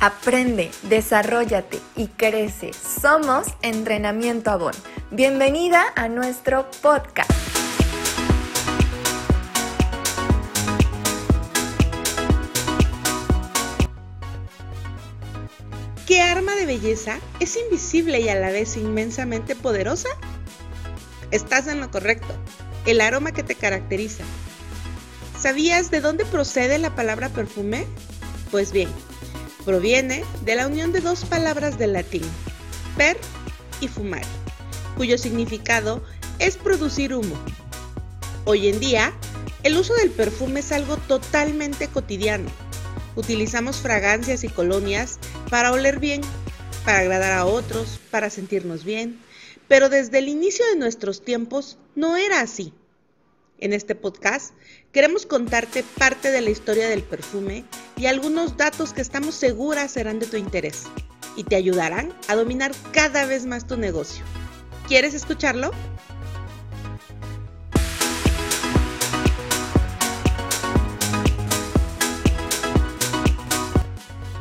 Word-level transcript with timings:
Aprende, 0.00 0.70
desarrollate 0.84 1.80
y 1.96 2.06
crece. 2.06 2.70
Somos 2.72 3.48
Entrenamiento 3.62 4.52
Avon. 4.52 4.74
Bienvenida 5.10 5.86
a 5.96 6.08
nuestro 6.08 6.70
podcast. 6.82 7.28
¿Qué 16.06 16.20
arma 16.20 16.54
de 16.54 16.66
belleza 16.66 17.18
es 17.40 17.56
invisible 17.56 18.20
y 18.20 18.28
a 18.28 18.36
la 18.36 18.50
vez 18.50 18.76
inmensamente 18.76 19.56
poderosa? 19.56 20.10
Estás 21.32 21.66
en 21.66 21.80
lo 21.80 21.90
correcto. 21.90 22.32
El 22.86 23.00
aroma 23.00 23.32
que 23.32 23.42
te 23.42 23.56
caracteriza. 23.56 24.22
¿Sabías 25.36 25.90
de 25.90 26.00
dónde 26.00 26.24
procede 26.24 26.78
la 26.78 26.94
palabra 26.94 27.30
perfume? 27.30 27.84
Pues 28.52 28.70
bien, 28.70 28.88
proviene 29.68 30.24
de 30.46 30.54
la 30.54 30.66
unión 30.66 30.92
de 30.92 31.02
dos 31.02 31.26
palabras 31.26 31.78
del 31.78 31.92
latín, 31.92 32.22
per 32.96 33.18
y 33.82 33.88
fumar, 33.88 34.22
cuyo 34.96 35.18
significado 35.18 36.02
es 36.38 36.56
producir 36.56 37.14
humo. 37.14 37.38
Hoy 38.46 38.68
en 38.68 38.80
día, 38.80 39.12
el 39.64 39.76
uso 39.76 39.92
del 39.92 40.10
perfume 40.10 40.60
es 40.60 40.72
algo 40.72 40.96
totalmente 40.96 41.86
cotidiano. 41.88 42.48
Utilizamos 43.14 43.76
fragancias 43.76 44.42
y 44.42 44.48
colonias 44.48 45.18
para 45.50 45.70
oler 45.70 45.98
bien, 45.98 46.22
para 46.86 47.00
agradar 47.00 47.34
a 47.34 47.44
otros, 47.44 48.00
para 48.10 48.30
sentirnos 48.30 48.84
bien, 48.84 49.20
pero 49.68 49.90
desde 49.90 50.20
el 50.20 50.30
inicio 50.30 50.64
de 50.72 50.76
nuestros 50.76 51.22
tiempos 51.22 51.76
no 51.94 52.16
era 52.16 52.40
así. 52.40 52.72
En 53.60 53.74
este 53.74 53.94
podcast 53.94 54.54
queremos 54.92 55.26
contarte 55.26 55.84
parte 55.98 56.30
de 56.30 56.40
la 56.40 56.48
historia 56.48 56.88
del 56.88 57.02
perfume 57.02 57.64
y 57.98 58.06
algunos 58.06 58.56
datos 58.56 58.92
que 58.92 59.02
estamos 59.02 59.34
seguras 59.34 59.90
serán 59.90 60.20
de 60.20 60.26
tu 60.26 60.36
interés 60.36 60.84
y 61.36 61.44
te 61.44 61.56
ayudarán 61.56 62.12
a 62.28 62.36
dominar 62.36 62.72
cada 62.92 63.26
vez 63.26 63.44
más 63.44 63.66
tu 63.66 63.76
negocio. 63.76 64.24
¿Quieres 64.86 65.14
escucharlo? 65.14 65.72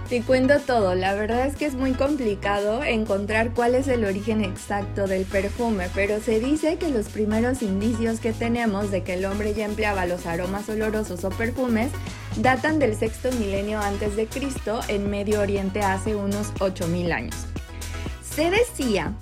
Te 0.07 0.21
cuento 0.21 0.57
todo, 0.61 0.95
la 0.95 1.15
verdad 1.15 1.45
es 1.47 1.57
que 1.57 1.65
es 1.65 1.73
muy 1.73 1.91
complicado 1.91 2.81
encontrar 2.81 3.53
cuál 3.53 3.75
es 3.75 3.89
el 3.89 4.05
origen 4.05 4.41
exacto 4.41 5.05
del 5.05 5.25
perfume, 5.25 5.89
pero 5.93 6.21
se 6.21 6.39
dice 6.39 6.77
que 6.77 6.89
los 6.89 7.07
primeros 7.07 7.61
indicios 7.61 8.21
que 8.21 8.31
tenemos 8.31 8.89
de 8.89 9.03
que 9.03 9.15
el 9.15 9.25
hombre 9.25 9.53
ya 9.53 9.65
empleaba 9.65 10.05
los 10.05 10.25
aromas 10.25 10.69
olorosos 10.69 11.25
o 11.25 11.29
perfumes 11.29 11.91
datan 12.37 12.79
del 12.79 12.95
sexto 12.95 13.31
milenio 13.33 13.79
antes 13.79 14.15
de 14.15 14.27
Cristo 14.27 14.79
en 14.87 15.09
Medio 15.09 15.41
Oriente 15.41 15.81
hace 15.81 16.15
unos 16.15 16.53
8000 16.59 17.11
años. 17.11 17.35
Se 18.21 18.51
decía 18.51 19.13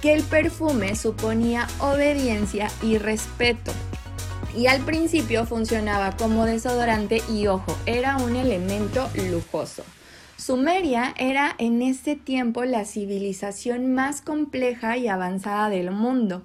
que 0.00 0.12
el 0.12 0.22
perfume 0.22 0.96
suponía 0.96 1.68
obediencia 1.78 2.68
y 2.82 2.98
respeto, 2.98 3.72
y 4.56 4.66
al 4.66 4.80
principio 4.80 5.46
funcionaba 5.46 6.16
como 6.16 6.44
desodorante 6.44 7.22
y 7.28 7.46
ojo, 7.46 7.76
era 7.86 8.16
un 8.18 8.36
elemento 8.36 9.08
lujoso. 9.30 9.84
Sumeria 10.36 11.14
era 11.16 11.54
en 11.58 11.80
ese 11.80 12.16
tiempo 12.16 12.64
la 12.64 12.84
civilización 12.84 13.94
más 13.94 14.20
compleja 14.20 14.96
y 14.96 15.08
avanzada 15.08 15.70
del 15.70 15.90
mundo 15.90 16.42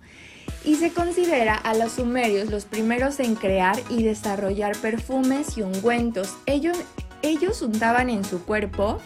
y 0.64 0.76
se 0.76 0.92
considera 0.92 1.56
a 1.56 1.74
los 1.74 1.94
sumerios 1.94 2.50
los 2.50 2.66
primeros 2.66 3.20
en 3.20 3.36
crear 3.36 3.78
y 3.90 4.04
desarrollar 4.04 4.76
perfumes 4.78 5.58
y 5.58 5.62
ungüentos. 5.62 6.36
Ellos, 6.46 6.78
ellos 7.22 7.62
untaban 7.62 8.10
en 8.10 8.26
su 8.26 8.44
cuerpo 8.44 9.00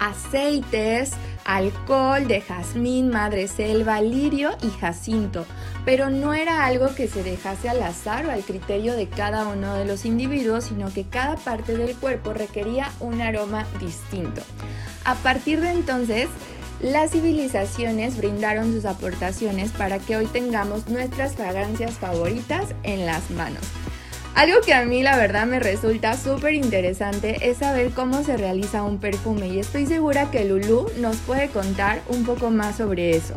aceites, 0.00 1.12
alcohol 1.44 2.26
de 2.28 2.40
jazmín, 2.40 3.10
madreselva, 3.10 4.00
lirio 4.00 4.50
y 4.62 4.70
jacinto, 4.78 5.46
pero 5.84 6.10
no 6.10 6.34
era 6.34 6.66
algo 6.66 6.94
que 6.94 7.08
se 7.08 7.22
dejase 7.22 7.68
al 7.68 7.82
azar 7.82 8.26
o 8.26 8.30
al 8.30 8.42
criterio 8.42 8.94
de 8.94 9.08
cada 9.08 9.46
uno 9.48 9.74
de 9.74 9.84
los 9.84 10.04
individuos, 10.04 10.64
sino 10.64 10.92
que 10.92 11.04
cada 11.04 11.36
parte 11.36 11.76
del 11.76 11.96
cuerpo 11.96 12.32
requería 12.32 12.90
un 13.00 13.20
aroma 13.20 13.66
distinto. 13.80 14.42
A 15.04 15.14
partir 15.16 15.60
de 15.60 15.70
entonces, 15.70 16.28
las 16.80 17.10
civilizaciones 17.10 18.16
brindaron 18.16 18.72
sus 18.72 18.84
aportaciones 18.84 19.72
para 19.72 19.98
que 19.98 20.16
hoy 20.16 20.26
tengamos 20.26 20.88
nuestras 20.88 21.34
fragancias 21.34 21.92
favoritas 21.92 22.74
en 22.84 23.04
las 23.04 23.30
manos. 23.30 23.62
Algo 24.34 24.60
que 24.60 24.72
a 24.72 24.84
mí 24.84 25.02
la 25.02 25.16
verdad 25.16 25.46
me 25.46 25.58
resulta 25.58 26.16
súper 26.16 26.54
interesante 26.54 27.50
es 27.50 27.58
saber 27.58 27.90
cómo 27.90 28.22
se 28.22 28.36
realiza 28.36 28.84
un 28.84 28.98
perfume 28.98 29.48
y 29.48 29.58
estoy 29.58 29.86
segura 29.86 30.30
que 30.30 30.44
Lulu 30.44 30.86
nos 30.98 31.16
puede 31.16 31.48
contar 31.48 32.00
un 32.08 32.24
poco 32.24 32.50
más 32.50 32.76
sobre 32.76 33.16
eso. 33.16 33.34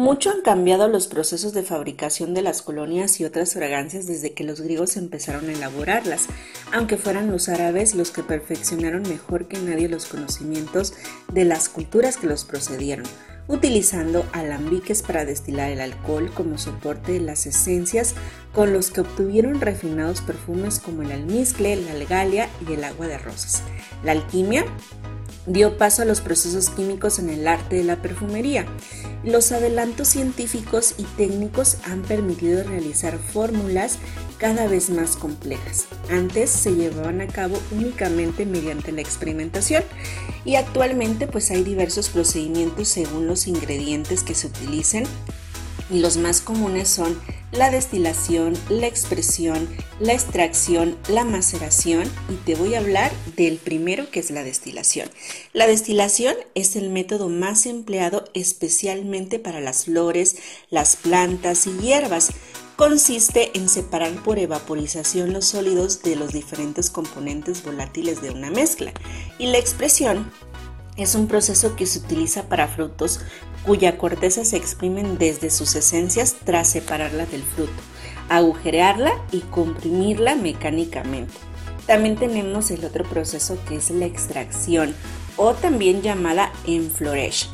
Mucho 0.00 0.30
han 0.30 0.40
cambiado 0.40 0.88
los 0.88 1.08
procesos 1.08 1.52
de 1.52 1.62
fabricación 1.62 2.32
de 2.32 2.40
las 2.40 2.62
colonias 2.62 3.20
y 3.20 3.26
otras 3.26 3.52
fragancias 3.52 4.06
desde 4.06 4.32
que 4.32 4.44
los 4.44 4.62
griegos 4.62 4.96
empezaron 4.96 5.50
a 5.50 5.52
elaborarlas, 5.52 6.24
aunque 6.72 6.96
fueran 6.96 7.30
los 7.30 7.50
árabes 7.50 7.94
los 7.94 8.10
que 8.10 8.22
perfeccionaron 8.22 9.02
mejor 9.02 9.46
que 9.46 9.58
nadie 9.58 9.90
los 9.90 10.06
conocimientos 10.06 10.94
de 11.34 11.44
las 11.44 11.68
culturas 11.68 12.16
que 12.16 12.28
los 12.28 12.46
procedieron, 12.46 13.04
utilizando 13.50 14.24
alambiques 14.32 15.02
para 15.02 15.24
destilar 15.24 15.70
el 15.70 15.80
alcohol 15.80 16.30
como 16.32 16.56
soporte 16.56 17.12
de 17.12 17.20
las 17.20 17.46
esencias 17.46 18.14
con 18.54 18.72
los 18.72 18.90
que 18.90 19.00
obtuvieron 19.00 19.60
refinados 19.60 20.20
perfumes 20.20 20.78
como 20.78 21.02
el 21.02 21.10
almizcle, 21.10 21.74
la 21.76 21.90
algalia 21.92 22.48
y 22.68 22.74
el 22.74 22.84
agua 22.84 23.08
de 23.08 23.18
rosas. 23.18 23.62
La 24.04 24.12
alquimia 24.12 24.64
dio 25.46 25.76
paso 25.76 26.02
a 26.02 26.04
los 26.04 26.20
procesos 26.20 26.70
químicos 26.70 27.18
en 27.18 27.28
el 27.28 27.48
arte 27.48 27.76
de 27.76 27.84
la 27.84 28.00
perfumería. 28.00 28.66
Los 29.24 29.52
adelantos 29.52 30.08
científicos 30.08 30.94
y 30.96 31.02
técnicos 31.02 31.78
han 31.84 32.02
permitido 32.02 32.62
realizar 32.62 33.18
fórmulas 33.18 33.98
cada 34.38 34.66
vez 34.66 34.88
más 34.88 35.16
complejas. 35.16 35.86
Antes 36.10 36.50
se 36.50 36.74
llevaban 36.74 37.20
a 37.20 37.26
cabo 37.26 37.58
únicamente 37.72 38.46
mediante 38.46 38.92
la 38.92 39.02
experimentación 39.02 39.84
y 40.44 40.54
actualmente 40.56 41.26
pues 41.26 41.50
hay 41.50 41.62
diversos 41.62 42.08
procedimientos 42.08 42.88
según 42.88 43.26
los 43.26 43.39
ingredientes 43.46 44.22
que 44.22 44.34
se 44.34 44.46
utilicen 44.46 45.04
los 45.90 46.16
más 46.16 46.40
comunes 46.40 46.88
son 46.88 47.20
la 47.50 47.68
destilación, 47.68 48.56
la 48.68 48.86
expresión, 48.86 49.68
la 49.98 50.12
extracción, 50.12 50.96
la 51.08 51.24
maceración 51.24 52.04
y 52.28 52.34
te 52.34 52.54
voy 52.54 52.74
a 52.74 52.78
hablar 52.78 53.10
del 53.36 53.56
primero 53.56 54.08
que 54.08 54.20
es 54.20 54.30
la 54.30 54.44
destilación. 54.44 55.10
La 55.52 55.66
destilación 55.66 56.36
es 56.54 56.76
el 56.76 56.90
método 56.90 57.28
más 57.28 57.66
empleado 57.66 58.24
especialmente 58.34 59.40
para 59.40 59.60
las 59.60 59.86
flores, 59.86 60.36
las 60.70 60.94
plantas 60.94 61.66
y 61.66 61.76
hierbas. 61.78 62.30
Consiste 62.76 63.50
en 63.54 63.68
separar 63.68 64.12
por 64.22 64.38
evaporización 64.38 65.32
los 65.32 65.46
sólidos 65.46 66.02
de 66.02 66.14
los 66.14 66.32
diferentes 66.32 66.88
componentes 66.88 67.64
volátiles 67.64 68.22
de 68.22 68.30
una 68.30 68.50
mezcla 68.50 68.92
y 69.40 69.46
la 69.46 69.58
expresión 69.58 70.30
es 71.02 71.14
un 71.14 71.26
proceso 71.26 71.76
que 71.76 71.86
se 71.86 72.00
utiliza 72.00 72.44
para 72.44 72.68
frutos 72.68 73.20
cuya 73.64 73.98
corteza 73.98 74.44
se 74.44 74.56
exprimen 74.56 75.18
desde 75.18 75.50
sus 75.50 75.74
esencias 75.74 76.36
tras 76.44 76.68
separarla 76.68 77.26
del 77.26 77.42
fruto, 77.42 77.72
agujerearla 78.28 79.12
y 79.32 79.40
comprimirla 79.40 80.34
mecánicamente. 80.34 81.34
También 81.86 82.16
tenemos 82.16 82.70
el 82.70 82.84
otro 82.84 83.04
proceso 83.04 83.58
que 83.68 83.76
es 83.76 83.90
la 83.90 84.06
extracción 84.06 84.94
o 85.36 85.54
también 85.54 86.02
llamada 86.02 86.52
enflorage. 86.66 87.46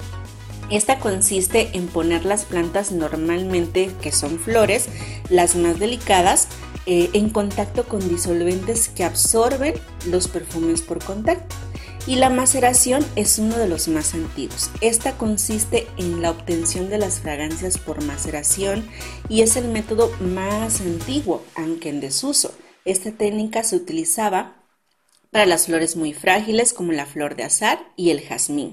Esta 0.71 0.99
consiste 0.99 1.71
en 1.75 1.87
poner 1.87 2.25
las 2.25 2.45
plantas 2.45 2.91
normalmente 2.91 3.93
que 4.03 4.11
son 4.11 4.39
flores, 4.41 4.89
las 5.31 5.55
más 5.55 5.79
delicadas, 5.79 6.49
eh, 6.87 7.11
en 7.13 7.31
contacto 7.31 7.85
con 7.85 8.07
disolventes 8.09 8.89
que 8.89 9.05
absorben 9.05 9.75
los 10.07 10.29
perfumes 10.29 10.83
por 10.83 11.03
contacto. 11.03 11.55
Y 12.07 12.15
la 12.15 12.31
maceración 12.31 13.05
es 13.17 13.41
uno 13.41 13.59
de 13.59 13.67
los 13.67 13.89
más 13.89 14.15
antiguos. 14.15 14.71
Esta 14.81 15.19
consiste 15.19 15.89
en 15.97 16.23
la 16.23 16.31
obtención 16.31 16.89
de 16.89 16.99
las 16.99 17.19
fragancias 17.19 17.79
por 17.79 18.05
maceración 18.05 18.89
y 19.29 19.43
es 19.43 19.57
el 19.57 19.67
método 19.67 20.13
más 20.21 20.81
antiguo, 20.81 21.45
aunque 21.57 21.89
en 21.89 22.01
desuso. 22.01 22.55
Esta 22.85 23.11
técnica 23.11 23.65
se 23.65 23.75
utilizaba 23.75 24.55
para 25.33 25.47
las 25.47 25.67
flores 25.67 25.97
muy 25.97 26.15
frágiles 26.15 26.73
como 26.73 26.93
la 26.93 27.07
flor 27.07 27.35
de 27.35 27.43
azar 27.43 27.81
y 27.97 28.11
el 28.11 28.21
jazmín. 28.21 28.73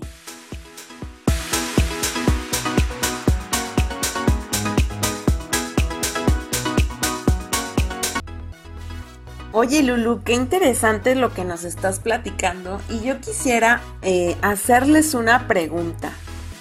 Oye 9.63 9.81
Lulu, 9.81 10.23
qué 10.25 10.33
interesante 10.33 11.15
lo 11.15 11.33
que 11.33 11.45
nos 11.45 11.63
estás 11.63 11.99
platicando 11.99 12.81
y 12.89 12.99
yo 12.99 13.21
quisiera 13.21 13.81
eh, 14.01 14.35
hacerles 14.41 15.13
una 15.13 15.47
pregunta. 15.47 16.11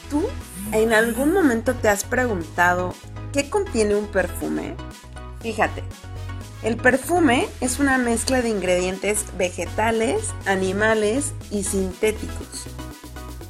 ¿Tú 0.08 0.22
en 0.70 0.92
algún 0.92 1.32
momento 1.32 1.74
te 1.74 1.88
has 1.88 2.04
preguntado 2.04 2.94
qué 3.32 3.50
contiene 3.50 3.96
un 3.96 4.06
perfume? 4.06 4.76
Fíjate, 5.40 5.82
el 6.62 6.76
perfume 6.76 7.48
es 7.60 7.80
una 7.80 7.98
mezcla 7.98 8.40
de 8.40 8.50
ingredientes 8.50 9.24
vegetales, 9.36 10.32
animales 10.46 11.32
y 11.50 11.64
sintéticos. 11.64 12.68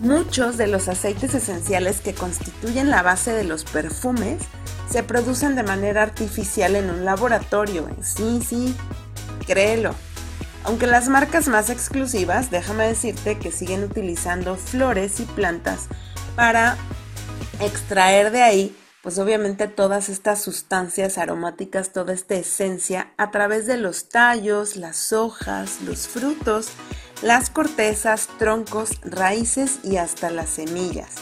Muchos 0.01 0.57
de 0.57 0.67
los 0.67 0.89
aceites 0.89 1.35
esenciales 1.35 2.01
que 2.01 2.15
constituyen 2.15 2.89
la 2.89 3.03
base 3.03 3.33
de 3.33 3.45
los 3.45 3.65
perfumes 3.65 4.39
se 4.91 5.03
producen 5.03 5.57
de 5.57 5.63
manera 5.63 6.03
artificial 6.03 6.75
en 6.75 6.89
un 6.89 7.05
laboratorio. 7.05 7.87
Sí, 8.03 8.41
sí, 8.47 8.75
créelo. 9.47 9.95
Aunque 10.65 10.87
las 10.87 11.09
marcas 11.09 11.49
más 11.49 11.71
exclusivas, 11.71 12.51
déjame 12.51 12.87
decirte 12.87 13.39
que 13.39 13.51
siguen 13.51 13.85
utilizando 13.85 14.57
flores 14.57 15.21
y 15.21 15.25
plantas 15.25 15.89
para 16.37 16.77
extraer 17.61 18.31
de 18.31 18.43
ahí 18.43 18.77
pues 19.03 19.19
obviamente 19.19 19.67
todas 19.67 20.09
estas 20.09 20.41
sustancias 20.41 21.19
aromáticas, 21.19 21.93
toda 21.93 22.15
esta 22.15 22.37
esencia 22.37 23.13
a 23.17 23.33
través 23.33 23.67
de 23.67 23.77
los 23.77 24.09
tallos, 24.09 24.77
las 24.77 25.13
hojas, 25.13 25.81
los 25.85 26.07
frutos, 26.07 26.69
las 27.21 27.51
cortezas, 27.51 28.29
troncos, 28.39 29.01
raíces 29.03 29.81
y 29.83 29.97
hasta 29.97 30.31
las 30.31 30.51
semillas. 30.51 31.17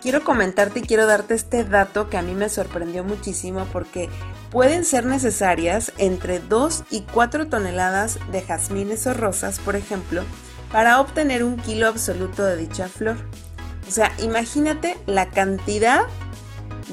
Quiero 0.00 0.22
comentarte 0.22 0.80
y 0.80 0.82
quiero 0.82 1.06
darte 1.06 1.34
este 1.34 1.64
dato 1.64 2.08
que 2.08 2.16
a 2.16 2.22
mí 2.22 2.34
me 2.34 2.48
sorprendió 2.48 3.02
muchísimo 3.02 3.66
porque 3.72 4.08
pueden 4.54 4.84
ser 4.84 5.04
necesarias 5.04 5.92
entre 5.98 6.38
2 6.38 6.84
y 6.88 7.00
4 7.00 7.48
toneladas 7.48 8.20
de 8.30 8.40
jazmines 8.40 9.04
o 9.08 9.12
rosas, 9.12 9.58
por 9.58 9.74
ejemplo, 9.74 10.22
para 10.70 11.00
obtener 11.00 11.42
un 11.42 11.56
kilo 11.56 11.88
absoluto 11.88 12.44
de 12.44 12.56
dicha 12.56 12.86
flor. 12.88 13.16
O 13.88 13.90
sea, 13.90 14.12
imagínate 14.22 14.96
la 15.06 15.28
cantidad 15.30 16.02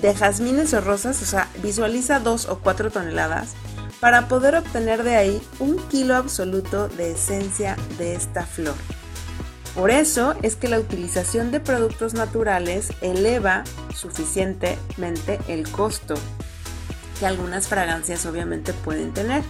de 0.01 0.15
jazmines 0.15 0.73
o 0.73 0.81
rosas, 0.81 1.21
o 1.21 1.25
sea, 1.25 1.49
visualiza 1.61 2.19
2 2.19 2.47
o 2.49 2.57
4 2.61 2.89
toneladas, 2.89 3.51
para 3.99 4.27
poder 4.27 4.55
obtener 4.55 5.03
de 5.03 5.15
ahí 5.15 5.39
un 5.59 5.77
kilo 5.87 6.15
absoluto 6.15 6.87
de 6.87 7.11
esencia 7.11 7.77
de 7.99 8.15
esta 8.15 8.43
flor. 8.43 8.73
Por 9.75 9.91
eso 9.91 10.33
es 10.41 10.55
que 10.55 10.67
la 10.67 10.79
utilización 10.79 11.51
de 11.51 11.59
productos 11.59 12.15
naturales 12.15 12.89
eleva 13.01 13.63
suficientemente 13.93 15.39
el 15.47 15.69
costo 15.69 16.15
que 17.21 17.27
algunas 17.27 17.68
fragancias 17.68 18.25
obviamente 18.25 18.73
pueden 18.73 19.13
tener. 19.13 19.44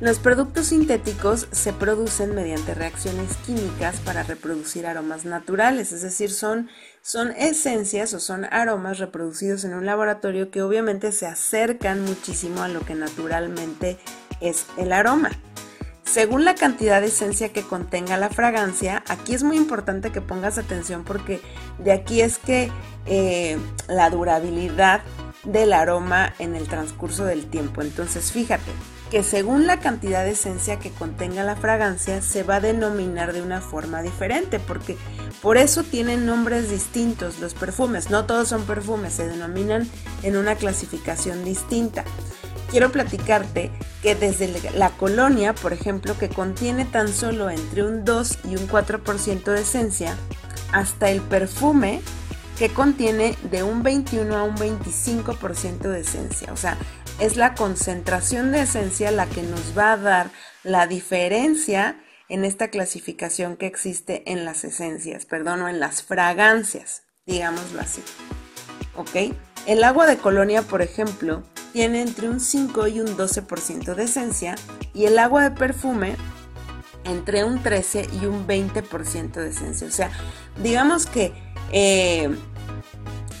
Los 0.00 0.18
productos 0.18 0.68
sintéticos 0.68 1.46
se 1.52 1.74
producen 1.74 2.34
mediante 2.34 2.72
reacciones 2.72 3.36
químicas 3.44 4.00
para 4.00 4.22
reproducir 4.22 4.86
aromas 4.86 5.26
naturales, 5.26 5.92
es 5.92 6.00
decir, 6.00 6.30
son, 6.32 6.70
son 7.02 7.32
esencias 7.32 8.14
o 8.14 8.18
son 8.18 8.46
aromas 8.46 8.98
reproducidos 8.98 9.64
en 9.64 9.74
un 9.74 9.84
laboratorio 9.84 10.50
que 10.50 10.62
obviamente 10.62 11.12
se 11.12 11.26
acercan 11.26 12.02
muchísimo 12.02 12.62
a 12.62 12.68
lo 12.68 12.80
que 12.80 12.94
naturalmente 12.94 13.98
es 14.40 14.64
el 14.78 14.90
aroma. 14.90 15.32
Según 16.04 16.46
la 16.46 16.54
cantidad 16.54 17.02
de 17.02 17.08
esencia 17.08 17.52
que 17.52 17.62
contenga 17.62 18.16
la 18.16 18.30
fragancia, 18.30 19.04
aquí 19.06 19.34
es 19.34 19.42
muy 19.42 19.58
importante 19.58 20.12
que 20.12 20.22
pongas 20.22 20.56
atención 20.56 21.04
porque 21.04 21.42
de 21.78 21.92
aquí 21.92 22.22
es 22.22 22.38
que 22.38 22.70
eh, 23.04 23.58
la 23.86 24.08
durabilidad 24.08 25.02
del 25.44 25.72
aroma 25.72 26.34
en 26.38 26.54
el 26.54 26.68
transcurso 26.68 27.24
del 27.24 27.46
tiempo. 27.46 27.82
Entonces 27.82 28.32
fíjate, 28.32 28.70
que 29.12 29.22
según 29.22 29.66
la 29.66 29.78
cantidad 29.78 30.24
de 30.24 30.30
esencia 30.30 30.78
que 30.78 30.90
contenga 30.90 31.44
la 31.44 31.54
fragancia 31.54 32.22
se 32.22 32.44
va 32.44 32.56
a 32.56 32.60
denominar 32.60 33.34
de 33.34 33.42
una 33.42 33.60
forma 33.60 34.00
diferente, 34.00 34.58
porque 34.58 34.96
por 35.42 35.58
eso 35.58 35.82
tienen 35.82 36.24
nombres 36.24 36.70
distintos 36.70 37.38
los 37.38 37.52
perfumes, 37.52 38.08
no 38.08 38.24
todos 38.24 38.48
son 38.48 38.64
perfumes, 38.64 39.12
se 39.12 39.28
denominan 39.28 39.86
en 40.22 40.38
una 40.38 40.54
clasificación 40.54 41.44
distinta. 41.44 42.04
Quiero 42.70 42.90
platicarte 42.90 43.70
que 44.00 44.14
desde 44.14 44.70
la 44.70 44.88
colonia, 44.88 45.52
por 45.52 45.74
ejemplo, 45.74 46.16
que 46.16 46.30
contiene 46.30 46.86
tan 46.86 47.08
solo 47.08 47.50
entre 47.50 47.84
un 47.84 48.06
2 48.06 48.38
y 48.44 48.56
un 48.56 48.66
4% 48.66 49.44
de 49.44 49.60
esencia, 49.60 50.16
hasta 50.72 51.10
el 51.10 51.20
perfume 51.20 52.00
que 52.58 52.68
contiene 52.68 53.36
de 53.50 53.62
un 53.62 53.82
21 53.82 54.36
a 54.36 54.42
un 54.42 54.56
25% 54.56 55.78
de 55.80 56.00
esencia. 56.00 56.52
O 56.52 56.56
sea, 56.56 56.76
es 57.18 57.36
la 57.36 57.54
concentración 57.54 58.52
de 58.52 58.62
esencia 58.62 59.10
la 59.10 59.26
que 59.26 59.42
nos 59.42 59.76
va 59.76 59.92
a 59.92 59.96
dar 59.96 60.30
la 60.62 60.86
diferencia 60.86 61.96
en 62.28 62.44
esta 62.44 62.68
clasificación 62.68 63.56
que 63.56 63.66
existe 63.66 64.22
en 64.30 64.44
las 64.44 64.64
esencias, 64.64 65.26
perdón, 65.26 65.62
o 65.62 65.68
en 65.68 65.80
las 65.80 66.02
fragancias, 66.02 67.02
digámoslo 67.26 67.80
así. 67.80 68.02
¿Ok? 68.96 69.34
El 69.66 69.84
agua 69.84 70.06
de 70.06 70.16
colonia, 70.16 70.62
por 70.62 70.82
ejemplo, 70.82 71.42
tiene 71.72 72.02
entre 72.02 72.28
un 72.28 72.40
5 72.40 72.86
y 72.88 73.00
un 73.00 73.16
12% 73.16 73.94
de 73.94 74.04
esencia 74.04 74.54
y 74.94 75.04
el 75.04 75.18
agua 75.18 75.42
de 75.42 75.50
perfume 75.52 76.16
entre 77.04 77.44
un 77.44 77.62
13 77.62 78.08
y 78.20 78.26
un 78.26 78.46
20% 78.46 79.32
de 79.32 79.50
esencia. 79.50 79.86
O 79.86 79.90
sea, 79.90 80.10
digamos 80.62 81.06
que 81.06 81.32
eh, 81.72 82.30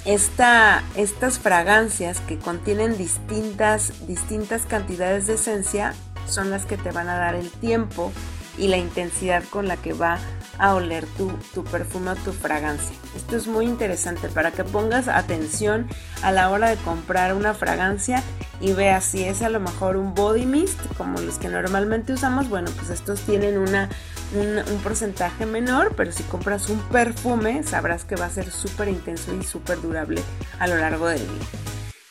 estas 0.04 1.38
fragancias 1.38 2.20
que 2.20 2.38
contienen 2.38 2.98
distintas, 2.98 4.06
distintas 4.08 4.66
cantidades 4.66 5.26
de 5.26 5.34
esencia 5.34 5.94
son 6.26 6.50
las 6.50 6.66
que 6.66 6.76
te 6.76 6.90
van 6.90 7.08
a 7.08 7.16
dar 7.16 7.34
el 7.34 7.50
tiempo 7.50 8.12
y 8.58 8.68
la 8.68 8.78
intensidad 8.78 9.44
con 9.44 9.68
la 9.68 9.76
que 9.76 9.92
va 9.92 10.18
a 10.58 10.74
oler 10.74 11.06
tu, 11.16 11.30
tu, 11.54 11.64
perfume 11.64 12.10
o 12.10 12.16
tu 12.16 12.32
fragancia. 12.32 12.94
Esto 13.16 13.36
es 13.36 13.46
muy 13.46 13.66
interesante 13.66 14.28
para 14.28 14.50
que 14.50 14.64
pongas 14.64 15.08
atención 15.08 15.88
a 16.22 16.32
la 16.32 16.50
hora 16.50 16.68
de 16.68 16.76
comprar 16.76 17.34
una 17.34 17.54
fragancia 17.54 18.22
y 18.60 18.72
veas 18.72 19.04
si 19.04 19.24
es 19.24 19.42
a 19.42 19.48
lo 19.48 19.60
mejor 19.60 19.96
un 19.96 20.14
body 20.14 20.46
mist 20.46 20.78
como 20.96 21.20
los 21.20 21.38
que 21.38 21.48
normalmente 21.48 22.12
usamos. 22.12 22.48
Bueno, 22.48 22.70
pues 22.76 22.90
estos 22.90 23.20
tienen 23.20 23.58
una 23.58 23.88
un, 24.34 24.80
porcentaje 24.82 25.46
menor, 25.46 25.94
pero 25.96 26.12
si 26.12 26.22
compras 26.24 26.68
un 26.68 26.80
perfume 26.88 27.62
sabrás 27.62 28.04
que 28.04 28.16
va 28.16 28.26
a 28.26 28.30
ser 28.30 28.50
súper 28.50 28.88
intenso 28.88 29.34
y 29.34 29.42
súper 29.44 29.80
durable 29.80 30.22
a 30.58 30.66
lo 30.66 30.76
largo 30.76 31.06
del 31.08 31.20
día. 31.20 31.46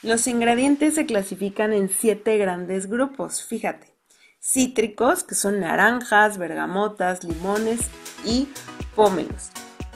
Los 0.04 0.26
ingredientes 0.28 0.96
se 0.96 1.06
clasifican 1.06 1.74
en 1.74 1.90
siete 1.90 2.38
grandes 2.38 2.88
grupos, 2.88 3.44
fíjate. 3.46 3.88
Cítricos, 4.40 5.24
que 5.24 5.36
son 5.36 5.60
naranjas, 5.60 6.40
bergamotas, 6.40 7.24
limones 7.24 7.82
y 8.26 8.50
pómelos. 8.96 9.52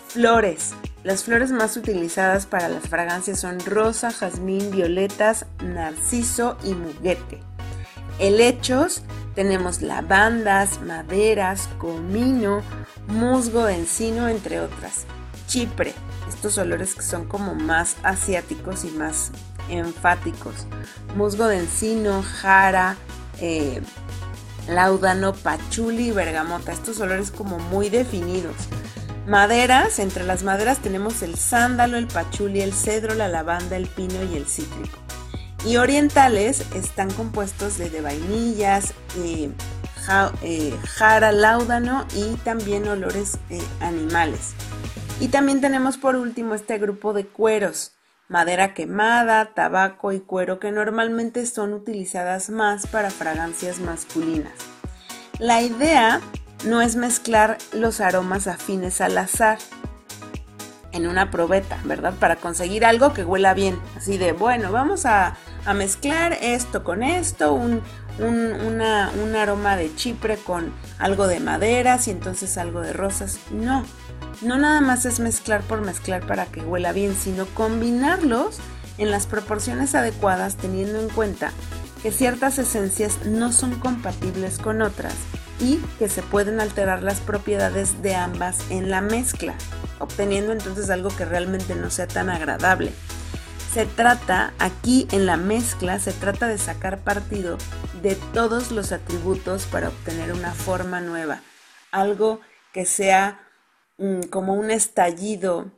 Flores. 0.07 0.73
Las 1.03 1.23
flores 1.23 1.51
más 1.51 1.75
utilizadas 1.77 2.45
para 2.45 2.69
las 2.69 2.87
fragancias 2.87 3.39
son 3.39 3.59
rosa, 3.59 4.11
jazmín, 4.11 4.71
violetas, 4.71 5.45
narciso 5.63 6.57
y 6.63 6.73
muguete. 6.73 7.39
Helechos, 8.19 9.01
tenemos 9.35 9.81
lavandas, 9.81 10.81
maderas, 10.81 11.69
comino, 11.77 12.61
musgo 13.07 13.67
encino, 13.67 14.29
entre 14.29 14.59
otras. 14.59 15.05
Chipre, 15.47 15.93
estos 16.27 16.57
olores 16.57 16.95
que 16.95 17.03
son 17.03 17.25
como 17.25 17.53
más 17.53 17.97
asiáticos 18.03 18.85
y 18.85 18.89
más 18.91 19.31
enfáticos. 19.69 20.65
Musgo 21.15 21.47
de 21.47 21.59
encino, 21.59 22.23
jara, 22.23 22.95
eh, 23.39 23.81
laudano, 24.67 25.33
pachuli 25.33 26.07
y 26.07 26.11
bergamota. 26.11 26.71
Estos 26.71 26.99
olores 26.99 27.31
como 27.31 27.59
muy 27.59 27.89
definidos. 27.89 28.55
Maderas, 29.27 29.99
entre 29.99 30.23
las 30.23 30.43
maderas 30.43 30.79
tenemos 30.79 31.21
el 31.23 31.35
sándalo, 31.35 31.97
el 31.97 32.07
pachuli, 32.07 32.61
el 32.61 32.73
cedro, 32.73 33.15
la 33.15 33.27
lavanda, 33.27 33.75
el 33.75 33.87
pino 33.87 34.23
y 34.23 34.37
el 34.37 34.45
cítrico. 34.45 35.04
Y 35.65 35.77
orientales 35.77 36.63
están 36.75 37.11
compuestos 37.11 37.79
de, 37.79 37.99
vainillas, 37.99 38.93
eh, 39.17 39.49
eh, 40.43 40.77
jara, 40.83 41.31
láudano 41.31 42.05
y 42.13 42.35
también 42.43 42.87
olores 42.87 43.39
eh, 43.49 43.59
animales. 43.79 44.53
Y 45.19 45.29
también 45.29 45.61
tenemos 45.61 45.97
por 45.97 46.17
último 46.17 46.53
este 46.53 46.77
grupo 46.77 47.13
de 47.13 47.25
cueros, 47.25 47.93
madera 48.29 48.75
quemada, 48.75 49.53
tabaco 49.55 50.11
y 50.11 50.19
cuero 50.19 50.59
que 50.59 50.71
normalmente 50.71 51.45
son 51.47 51.73
utilizadas 51.73 52.51
más 52.51 52.85
para 52.85 53.09
fragancias 53.09 53.79
masculinas. 53.79 54.53
La 55.39 55.63
idea 55.63 56.21
no 56.63 56.83
es 56.83 56.95
mezclar 56.95 57.57
los 57.73 58.01
aromas 58.01 58.45
afines 58.47 59.01
al 59.01 59.17
azar, 59.17 59.57
en 60.95 61.07
una 61.07 61.29
probeta, 61.29 61.77
¿verdad? 61.83 62.13
Para 62.19 62.37
conseguir 62.37 62.85
algo 62.85 63.13
que 63.13 63.25
huela 63.25 63.53
bien. 63.53 63.77
Así 63.97 64.17
de, 64.17 64.31
bueno, 64.31 64.71
vamos 64.71 65.05
a, 65.05 65.35
mezclar 65.73 66.37
esto 66.41 66.83
con 66.83 67.03
esto, 67.03 67.53
un, 67.53 67.81
un, 68.19 69.35
aroma 69.35 69.75
de 69.75 69.93
chipre 69.95 70.37
con 70.37 70.71
algo 70.99 71.27
de 71.27 71.39
maderas 71.39 72.07
y 72.07 72.11
entonces 72.11 72.57
algo 72.57 72.81
de 72.81 72.93
rosas. 72.93 73.39
No, 73.51 73.83
no 74.41 74.57
nada 74.57 74.81
más 74.81 75.05
es 75.05 75.19
mezclar 75.19 75.61
por 75.61 75.81
mezclar 75.81 76.25
para 76.25 76.45
que 76.45 76.61
huela 76.61 76.91
bien, 76.91 77.15
sino 77.15 77.45
combinarlos 77.47 78.59
en 78.97 79.11
las 79.11 79.27
proporciones 79.27 79.95
adecuadas 79.95 80.55
teniendo 80.55 80.99
en 80.99 81.09
cuenta 81.09 81.51
que 82.01 82.11
ciertas 82.11 82.59
esencias 82.59 83.25
no 83.25 83.51
son 83.51 83.79
compatibles 83.79 84.59
con 84.59 84.81
otras 84.81 85.15
y 85.59 85.77
que 85.97 86.09
se 86.09 86.21
pueden 86.21 86.59
alterar 86.59 87.01
las 87.01 87.19
propiedades 87.19 88.01
de 88.01 88.15
ambas 88.15 88.59
en 88.69 88.89
la 88.89 89.01
mezcla, 89.01 89.55
obteniendo 89.99 90.51
entonces 90.51 90.89
algo 90.89 91.09
que 91.09 91.25
realmente 91.25 91.75
no 91.75 91.89
sea 91.89 92.07
tan 92.07 92.29
agradable. 92.29 92.93
Se 93.75 93.85
trata, 93.85 94.53
aquí 94.57 95.05
en 95.11 95.25
la 95.25 95.35
mezcla, 95.35 95.99
se 95.99 96.13
trata 96.13 96.47
de 96.47 96.57
sacar 96.57 97.03
partido 97.03 97.57
de 98.01 98.15
todos 98.15 98.71
los 98.71 98.93
atributos 98.93 99.65
para 99.65 99.89
obtener 99.89 100.31
una 100.31 100.53
forma 100.53 101.01
nueva, 101.01 101.41
algo 101.91 102.39
que 102.71 102.85
sea 102.85 103.45
mm, 103.97 104.29
como 104.29 104.53
un 104.53 104.71
estallido 104.71 105.73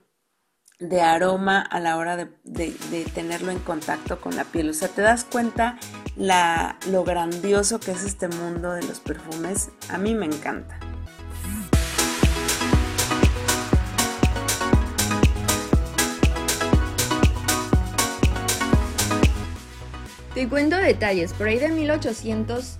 de 0.78 1.02
aroma 1.02 1.60
a 1.60 1.80
la 1.80 1.98
hora 1.98 2.18
de, 2.18 3.08
tenerlo 3.16 3.50
en 3.50 3.58
contacto 3.58 4.22
con 4.22 4.36
la 4.36 4.44
piel. 4.44 4.70
O 4.70 4.74
sea, 4.76 4.90
te 4.90 5.02
das 5.02 5.24
cuenta 5.24 5.80
la, 6.16 6.78
lo 6.92 7.04
grandioso 7.04 7.80
que 7.80 7.94
es 7.94 8.04
este 8.04 8.28
mundo 8.28 8.74
de 8.74 8.84
los 8.84 9.00
perfumes. 9.00 9.70
A 9.90 9.98
mí 9.98 10.14
me 10.14 10.28
encanta. 10.28 10.80
Te 20.38 20.48
cuento 20.48 20.78
detalles, 20.78 21.34
por 21.34 21.48
ahí 21.48 21.58
de 21.58 21.70
1800 21.70 22.78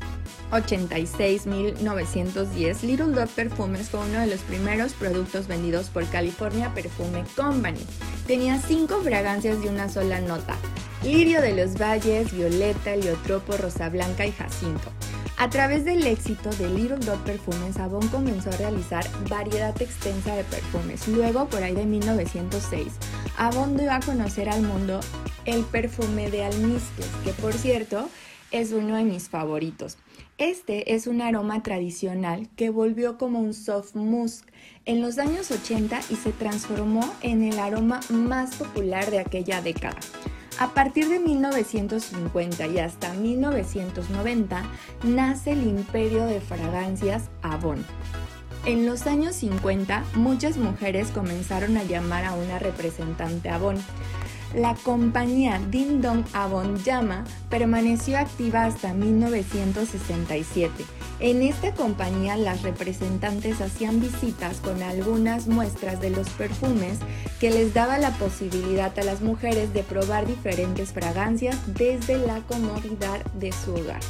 86.910, 0.52 2.84
Little 2.84 3.08
Dog 3.08 3.30
Perfumes 3.30 3.90
fue 3.90 4.02
uno 4.02 4.20
de 4.20 4.28
los 4.28 4.42
primeros 4.42 4.94
productos 4.94 5.48
vendidos 5.48 5.90
por 5.90 6.06
California 6.06 6.72
Perfume 6.76 7.24
Company. 7.36 7.84
Tenía 8.28 8.60
cinco 8.60 9.02
fragancias 9.02 9.60
de 9.64 9.70
una 9.70 9.90
sola 9.90 10.22
nota, 10.22 10.56
lirio 11.04 11.42
de 11.42 11.56
los 11.56 11.82
valles, 11.82 12.32
violeta, 12.32 12.94
heliotropo, 12.94 13.58
rosa 13.58 13.90
blanca 13.90 14.28
y 14.28 14.34
jacinto. 14.34 14.92
A 15.40 15.52
través 15.52 15.86
del 15.86 16.06
éxito 16.08 16.50
de 16.50 16.68
Little 16.68 16.98
Dog 16.98 17.24
Perfumes, 17.24 17.78
Avon 17.78 18.08
comenzó 18.08 18.50
a 18.50 18.58
realizar 18.58 19.06
variedad 19.30 19.80
extensa 19.80 20.36
de 20.36 20.44
perfumes. 20.44 21.08
Luego, 21.08 21.48
por 21.48 21.62
ahí 21.62 21.76
de 21.76 21.86
1906, 21.86 22.88
Avon 23.38 23.78
dio 23.78 23.92
a 23.94 24.00
conocer 24.00 24.50
al 24.50 24.64
mundo 24.64 25.00
el 25.46 25.64
perfume 25.64 26.32
de 26.32 26.44
almizcle, 26.44 27.06
que 27.24 27.34
por 27.34 27.54
cierto 27.54 28.10
es 28.50 28.72
uno 28.72 28.96
de 28.96 29.04
mis 29.04 29.30
favoritos. 29.30 30.00
Este 30.40 30.96
es 30.96 31.06
un 31.06 31.22
aroma 31.22 31.62
tradicional 31.62 32.50
que 32.56 32.72
volvió 32.72 33.20
como 33.20 33.40
un 33.40 33.54
soft 33.54 33.94
musk 33.94 34.44
en 34.86 35.02
los 35.02 35.20
años 35.20 35.52
80 35.52 36.00
y 36.10 36.16
se 36.16 36.32
transformó 36.32 37.14
en 37.22 37.44
el 37.44 37.60
aroma 37.60 38.00
más 38.10 38.56
popular 38.56 39.12
de 39.12 39.20
aquella 39.20 39.62
década. 39.62 40.00
A 40.60 40.74
partir 40.74 41.08
de 41.10 41.20
1950 41.20 42.68
y 42.68 42.80
hasta 42.80 43.14
1990 43.14 44.64
nace 45.04 45.52
el 45.52 45.68
imperio 45.68 46.26
de 46.26 46.42
fragancias 46.42 47.30
Avon. 47.42 47.86
En 48.66 48.86
los 48.86 49.06
años 49.08 49.36
50 49.36 50.04
muchas 50.16 50.58
mujeres 50.58 51.10
comenzaron 51.12 51.78
a 51.78 51.84
llamar 51.84 52.26
a 52.26 52.34
una 52.34 52.60
representante 52.60 53.50
Avon 53.50 53.78
la 54.56 54.76
compañía 54.76 55.60
Ding 55.70 56.02
Dong 56.02 56.24
Avon 56.34 56.78
Llama 56.84 57.26
permaneció 57.50 58.18
activa 58.18 58.64
hasta 58.64 58.94
1967. 58.94 60.86
En 61.20 61.42
esta 61.42 61.74
compañía 61.74 62.38
las 62.38 62.62
representantes 62.62 63.60
hacían 63.60 64.00
visitas 64.00 64.58
con 64.58 64.84
algunas 64.84 65.48
muestras 65.48 66.00
de 66.00 66.12
los 66.12 66.30
perfumes 66.30 67.00
que 67.40 67.50
les 67.50 67.74
daba 67.74 67.98
la 67.98 68.12
posibilidad 68.12 68.98
a 69.00 69.04
las 69.04 69.22
mujeres 69.22 69.74
de 69.74 69.82
probar 69.82 70.28
diferentes 70.28 70.94
fragancias 70.94 71.58
desde 71.74 72.20
la 72.20 72.42
comodidad 72.42 73.26
de 73.34 73.52
su 73.52 73.74
hogar. 73.74 74.02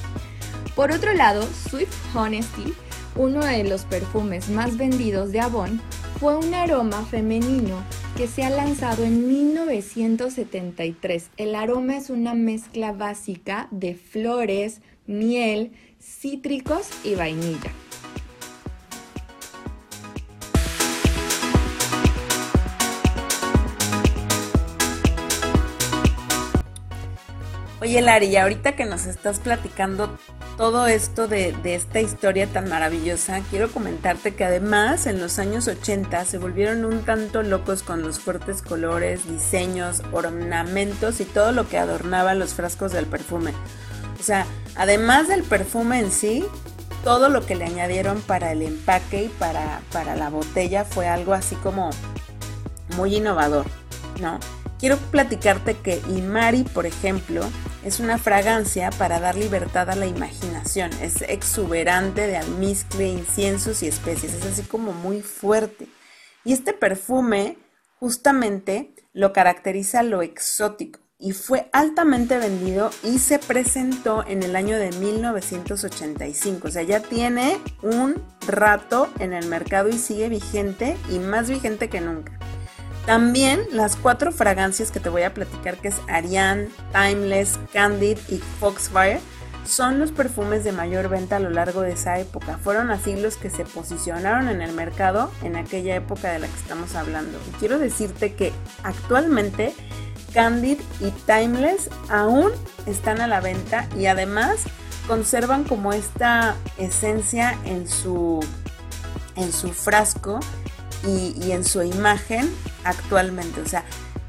Por 0.76 0.92
otro 0.92 1.14
lado, 1.14 1.48
Swift 1.70 1.96
Honesty, 2.14 2.74
uno 3.16 3.44
de 3.44 3.64
los 3.64 3.86
perfumes 3.86 4.50
más 4.50 4.76
vendidos 4.76 5.32
de 5.32 5.40
Avon, 5.40 5.82
fue 6.20 6.36
un 6.36 6.54
aroma 6.54 7.06
femenino 7.06 7.82
que 8.18 8.28
se 8.28 8.44
ha 8.44 8.50
lanzado 8.50 9.06
en 9.06 9.28
1973. 9.28 11.30
El 11.38 11.56
aroma 11.56 11.96
es 11.96 12.10
una 12.10 12.34
mezcla 12.34 12.92
básica 12.92 13.70
de 13.72 13.96
flores, 13.96 14.82
miel, 15.06 15.72
cítricos 16.08 16.88
y 17.04 17.16
vainilla. 17.16 17.72
Oye, 27.80 28.02
Lari, 28.02 28.36
ahorita 28.36 28.76
que 28.76 28.86
nos 28.86 29.06
estás 29.06 29.40
platicando 29.40 30.18
todo 30.58 30.88
esto 30.88 31.28
de, 31.28 31.56
esta 31.64 32.02
historia 32.02 32.48
tan 32.48 32.68
maravillosa, 32.68 33.42
quiero 33.52 33.72
comentarte 33.72 34.34
que 34.34 34.44
además 34.44 35.06
en 35.06 35.20
los 35.20 35.38
años 35.38 35.68
80 35.68 36.26
se 36.26 36.40
volvieron 36.40 36.84
un 36.84 37.04
tanto 37.04 37.44
locos 37.44 37.84
con 37.84 38.02
los 38.02 38.20
fuertes 38.20 38.64
colores, 38.64 39.30
diseños, 39.30 40.02
ornamentos 40.12 41.22
y 41.22 41.26
todo 41.26 41.52
lo 41.52 41.70
que 41.70 41.78
adornaba 41.78 42.34
los 42.34 42.56
frascos 42.56 42.92
del 42.92 43.06
perfume. 43.06 43.54
O 44.20 44.24
sea, 44.24 44.46
además 44.76 45.28
del 45.28 45.44
perfume 45.44 46.00
en 46.00 46.12
sí, 46.12 46.46
todo 47.04 47.30
lo 47.30 47.46
que 47.46 47.56
le 47.56 47.66
añadieron 47.66 48.22
para 48.22 48.52
el 48.52 48.62
empaque 48.62 49.24
y 49.24 49.30
para, 49.30 49.82
para 49.92 50.16
la 50.16 50.30
botella 50.30 50.84
fue 50.84 51.08
algo 51.08 51.34
así 51.34 51.56
como 51.56 51.92
muy 52.96 53.16
innovador, 53.16 53.66
¿no? 54.22 54.40
Quiero 54.80 54.98
platicarte 54.98 55.76
que 55.76 56.02
Imari, 56.10 56.64
por 56.64 56.86
ejemplo, 56.86 57.44
es 57.84 58.00
una 58.00 58.18
fragancia 58.18 58.92
para 58.92 59.20
dar 59.20 59.36
libertad 59.36 59.90
a 59.90 59.96
la 59.96 60.06
imaginación. 60.06 60.92
Es 61.02 61.22
exuberante 61.22 62.28
de 62.28 62.38
almizcle, 62.38 63.08
inciensos 63.08 63.82
y 63.82 63.88
especies. 63.88 64.34
Es 64.34 64.46
así 64.46 64.64
como 64.64 64.92
muy 64.92 65.22
fuerte. 65.22 65.88
Y 66.44 66.54
este 66.54 66.74
perfume 66.74 67.58
justamente 68.00 68.94
lo 69.14 69.34
caracteriza 69.34 70.04
lo 70.04 70.22
exótico 70.22 71.00
y 71.20 71.32
fue 71.32 71.68
altamente 71.74 72.38
vendido 72.38 72.92
y 73.04 73.18
se 73.20 73.40
presentó 73.40 74.24
en 74.28 74.44
el 74.44 74.56
año 74.56 74.78
de 74.78 74.92
1985. 74.92 76.68
O 76.68 76.72
sea, 76.72 76.84
ya 76.84 77.00
tiene 77.00 77.60
un 77.82 78.22
rato 78.48 79.10
en 79.20 79.34
el 79.34 79.48
mercado 79.48 79.90
y 79.90 79.98
sigue 79.98 80.30
vigente 80.30 80.96
y 81.10 81.20
más 81.20 81.50
vigente 81.50 81.90
que 81.90 82.02
nunca. 82.02 82.38
También 83.08 83.62
las 83.72 83.96
cuatro 83.96 84.32
fragancias 84.32 84.92
que 84.92 85.00
te 85.00 85.10
voy 85.10 85.24
a 85.24 85.34
platicar, 85.34 85.78
que 85.78 85.88
es 85.88 85.96
Ariane, 86.08 86.68
Timeless, 86.92 87.58
Candid 87.72 88.18
y 88.28 88.38
Foxfire, 88.60 89.22
son 89.66 90.00
los 90.00 90.12
perfumes 90.12 90.64
de 90.64 90.72
mayor 90.72 91.10
venta 91.10 91.38
a 91.38 91.40
lo 91.40 91.50
largo 91.50 91.82
de 91.82 91.94
esa 91.94 92.20
época. 92.20 92.58
Fueron 92.58 92.92
así 92.92 93.16
los 93.16 93.38
que 93.38 93.50
se 93.50 93.66
posicionaron 93.66 94.50
en 94.50 94.62
el 94.62 94.74
mercado 94.74 95.32
en 95.42 95.56
aquella 95.56 95.96
época 95.96 96.32
de 96.32 96.40
la 96.40 96.48
que 96.48 96.56
estamos 96.56 96.96
hablando. 96.96 97.38
Y 97.50 97.52
quiero 97.60 97.80
decirte 97.80 98.34
que 98.34 98.54
actualmente 98.84 99.74
Candid 100.38 100.78
y 101.00 101.10
Timeless 101.26 101.90
aún 102.10 102.52
están 102.86 103.22
a 103.22 103.28
la 103.28 103.40
venta 103.40 103.90
y 103.98 104.06
además 104.06 104.66
conservan 105.08 105.64
como 105.64 105.94
esta 105.94 106.56
esencia 106.78 107.58
en 107.66 107.88
su, 107.88 108.46
en 109.36 109.52
su 109.52 109.74
frasco 109.74 110.40
y, 111.04 111.52
en 111.52 111.64
su 111.64 111.82
imagen 111.82 112.54
actualmente. 112.84 113.62
O 113.62 113.68
sea, 113.68 113.84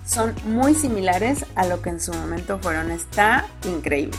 son 0.07 0.35
muy 0.47 0.75
similares 0.75 1.45
a 1.57 1.67
lo 1.67 1.83
que 1.83 1.91
en 1.91 2.01
su 2.01 2.15
momento 2.15 2.59
fueron. 2.59 2.91
Está 2.91 3.47
increíble. 3.67 4.17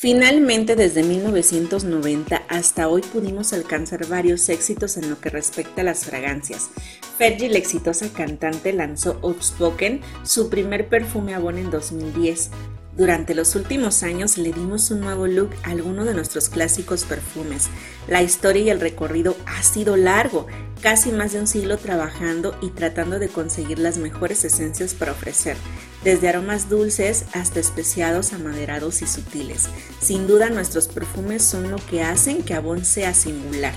Finalmente, 0.00 0.76
desde 0.76 1.02
1990 1.02 2.44
hasta 2.48 2.86
hoy 2.86 3.02
pudimos 3.02 3.52
alcanzar 3.52 4.06
varios 4.06 4.48
éxitos 4.48 4.96
en 4.96 5.10
lo 5.10 5.20
que 5.20 5.28
respecta 5.28 5.80
a 5.80 5.84
las 5.84 6.04
fragancias. 6.04 6.70
Fergie, 7.18 7.48
la 7.48 7.58
exitosa 7.58 8.08
cantante, 8.12 8.72
lanzó 8.72 9.18
Outspoken, 9.24 10.00
su 10.22 10.50
primer 10.50 10.88
perfume 10.88 11.34
Avon 11.34 11.58
en 11.58 11.72
2010. 11.72 12.50
Durante 12.96 13.34
los 13.34 13.56
últimos 13.56 14.04
años 14.04 14.38
le 14.38 14.52
dimos 14.52 14.92
un 14.92 15.00
nuevo 15.00 15.26
look 15.26 15.50
a 15.64 15.70
algunos 15.70 16.06
de 16.06 16.14
nuestros 16.14 16.48
clásicos 16.48 17.02
perfumes. 17.02 17.68
La 18.06 18.22
historia 18.22 18.62
y 18.62 18.70
el 18.70 18.78
recorrido 18.78 19.36
ha 19.46 19.64
sido 19.64 19.96
largo, 19.96 20.46
casi 20.80 21.10
más 21.10 21.32
de 21.32 21.40
un 21.40 21.48
siglo 21.48 21.76
trabajando 21.76 22.56
y 22.62 22.70
tratando 22.70 23.18
de 23.18 23.30
conseguir 23.30 23.80
las 23.80 23.98
mejores 23.98 24.44
esencias 24.44 24.94
para 24.94 25.10
ofrecer, 25.10 25.56
desde 26.04 26.28
aromas 26.28 26.68
dulces 26.68 27.24
hasta 27.32 27.60
especiados, 27.60 28.32
amaderados 28.32 29.02
y 29.02 29.06
sutiles. 29.06 29.68
Sin 30.00 30.26
duda 30.26 30.50
nuestros 30.50 30.88
perfumes 30.88 31.44
son 31.44 31.70
lo 31.70 31.76
que 31.76 32.02
hacen 32.02 32.42
que 32.42 32.54
Avon 32.54 32.84
sea 32.84 33.14
singular. 33.14 33.74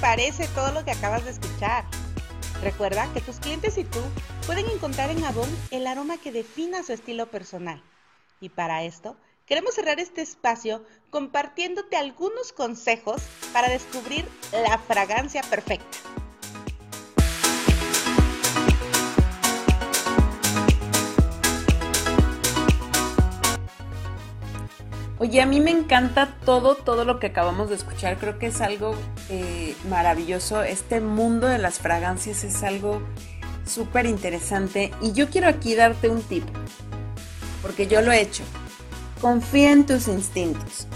parece 0.00 0.48
todo 0.54 0.72
lo 0.72 0.84
que 0.84 0.90
acabas 0.90 1.24
de 1.24 1.32
escuchar? 1.32 1.84
Recuerda 2.62 3.12
que 3.12 3.20
tus 3.20 3.40
clientes 3.40 3.76
y 3.78 3.84
tú 3.84 4.00
pueden 4.46 4.66
encontrar 4.70 5.10
en 5.10 5.22
Avon 5.24 5.48
el 5.70 5.86
aroma 5.86 6.18
que 6.18 6.32
defina 6.32 6.82
su 6.82 6.92
estilo 6.92 7.30
personal. 7.30 7.82
Y 8.40 8.48
para 8.48 8.84
esto, 8.84 9.16
queremos 9.48 9.74
cerrar 9.74 9.98
este 9.98 10.20
espacio 10.20 10.84
compartiéndote 11.10 11.96
algunos 11.96 12.52
consejos 12.52 13.22
para 13.54 13.70
descubrir 13.70 14.26
la 14.52 14.78
fragancia 14.78 15.40
perfecta. 15.42 15.96
Oye, 25.20 25.40
a 25.40 25.46
mí 25.46 25.60
me 25.60 25.72
encanta 25.72 26.36
todo, 26.44 26.76
todo 26.76 27.04
lo 27.04 27.18
que 27.18 27.28
acabamos 27.28 27.70
de 27.70 27.74
escuchar. 27.74 28.18
Creo 28.18 28.38
que 28.38 28.48
es 28.48 28.60
algo 28.60 28.94
eh, 29.30 29.74
maravilloso. 29.88 30.62
Este 30.62 31.00
mundo 31.00 31.48
de 31.48 31.58
las 31.58 31.80
fragancias 31.80 32.44
es 32.44 32.62
algo 32.62 33.02
súper 33.66 34.06
interesante. 34.06 34.92
Y 35.00 35.12
yo 35.12 35.28
quiero 35.28 35.48
aquí 35.48 35.74
darte 35.74 36.08
un 36.08 36.22
tip, 36.22 36.44
porque 37.62 37.88
yo 37.88 38.00
lo 38.00 38.12
he 38.12 38.20
hecho. 38.20 38.44
Confía 39.20 39.72
en 39.72 39.84
tus 39.84 40.06
instintos. 40.06 40.86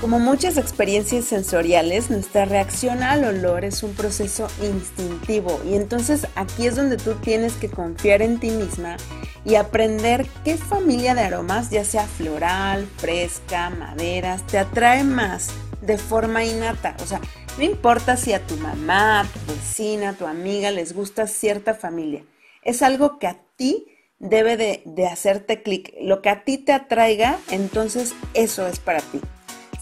Como 0.00 0.18
muchas 0.20 0.58
experiencias 0.58 1.24
sensoriales, 1.24 2.08
nuestra 2.08 2.44
reacción 2.44 3.02
al 3.02 3.24
olor 3.24 3.64
es 3.64 3.82
un 3.82 3.94
proceso 3.94 4.46
instintivo 4.62 5.60
y 5.66 5.74
entonces 5.74 6.28
aquí 6.36 6.66
es 6.66 6.76
donde 6.76 6.98
tú 6.98 7.14
tienes 7.14 7.54
que 7.54 7.70
confiar 7.70 8.22
en 8.22 8.38
ti 8.38 8.50
misma 8.50 8.96
y 9.44 9.56
aprender 9.56 10.26
qué 10.44 10.56
familia 10.56 11.14
de 11.14 11.22
aromas, 11.22 11.70
ya 11.70 11.84
sea 11.84 12.06
floral, 12.06 12.86
fresca, 12.98 13.70
maderas, 13.70 14.46
te 14.46 14.58
atrae 14.58 15.02
más 15.02 15.48
de 15.80 15.98
forma 15.98 16.44
innata. 16.44 16.96
O 17.02 17.06
sea, 17.06 17.20
no 17.58 17.64
importa 17.64 18.16
si 18.16 18.32
a 18.32 18.46
tu 18.46 18.56
mamá, 18.56 19.20
a 19.20 19.24
tu 19.24 19.52
vecina, 19.52 20.12
tu 20.12 20.26
amiga 20.26 20.70
les 20.70 20.92
gusta 20.92 21.26
cierta 21.26 21.74
familia. 21.74 22.24
Es 22.62 22.82
algo 22.82 23.18
que 23.18 23.26
a 23.26 23.38
ti 23.56 23.86
debe 24.24 24.56
de, 24.56 24.82
de 24.86 25.06
hacerte 25.06 25.62
clic. 25.62 25.94
Lo 26.00 26.22
que 26.22 26.30
a 26.30 26.44
ti 26.44 26.58
te 26.58 26.72
atraiga, 26.72 27.38
entonces 27.50 28.14
eso 28.32 28.66
es 28.66 28.80
para 28.80 29.00
ti. 29.00 29.20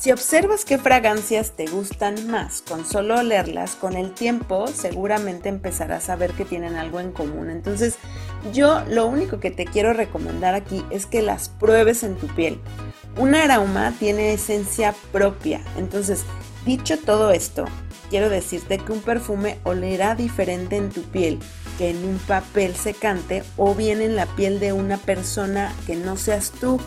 Si 0.02 0.10
observas 0.10 0.64
qué 0.64 0.78
fragancias 0.78 1.52
te 1.52 1.66
gustan 1.66 2.28
más 2.28 2.60
con 2.60 2.84
solo 2.84 3.20
olerlas, 3.20 3.76
con 3.76 3.96
el 3.96 4.12
tiempo 4.12 4.66
seguramente 4.66 5.48
empezarás 5.48 6.10
a 6.10 6.16
ver 6.16 6.32
que 6.32 6.44
tienen 6.44 6.74
algo 6.74 6.98
en 6.98 7.12
común. 7.12 7.50
Entonces, 7.50 7.98
yo 8.52 8.82
lo 8.88 9.06
único 9.06 9.38
que 9.38 9.52
te 9.52 9.64
quiero 9.64 9.92
recomendar 9.92 10.56
aquí 10.56 10.84
es 10.90 11.06
que 11.06 11.22
las 11.22 11.48
pruebes 11.48 12.02
en 12.02 12.16
tu 12.16 12.26
piel. 12.26 12.58
Un 13.16 13.36
aroma 13.36 13.94
tiene 14.00 14.32
esencia 14.32 14.92
propia. 15.12 15.60
Entonces, 15.78 16.24
dicho 16.66 16.98
todo 16.98 17.30
esto, 17.30 17.66
quiero 18.12 18.28
decirte 18.28 18.76
que 18.76 18.92
un 18.92 19.00
perfume 19.00 19.58
olerá 19.64 20.14
diferente 20.14 20.76
en 20.76 20.90
tu 20.90 21.00
piel 21.00 21.38
que 21.78 21.88
en 21.88 22.04
un 22.04 22.18
papel 22.18 22.76
secante 22.76 23.42
o 23.56 23.74
bien 23.74 24.02
en 24.02 24.16
la 24.16 24.26
piel 24.26 24.60
de 24.60 24.74
una 24.74 24.98
persona 24.98 25.72
que 25.86 25.96
no 25.96 26.18
seas 26.18 26.50
tú. 26.50 26.78